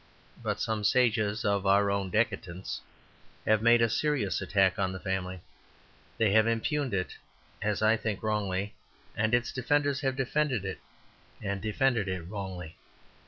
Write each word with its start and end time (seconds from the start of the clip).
But 0.41 0.59
some 0.59 0.83
sages 0.83 1.45
of 1.45 1.67
our 1.67 1.91
own 1.91 2.09
decadence 2.09 2.81
have 3.45 3.61
made 3.61 3.83
a 3.83 3.87
serious 3.87 4.41
attack 4.41 4.79
on 4.79 4.91
the 4.91 4.99
family. 4.99 5.41
They 6.17 6.31
have 6.31 6.47
impugned 6.47 6.95
it, 6.95 7.15
as 7.61 7.83
I 7.83 7.97
think 7.97 8.23
wrongly; 8.23 8.73
and 9.15 9.35
its 9.35 9.51
defenders 9.51 10.01
have 10.01 10.15
defended 10.15 10.65
it, 10.65 10.79
and 11.39 11.61
defended 11.61 12.07
it 12.07 12.21
wrongly. 12.23 12.77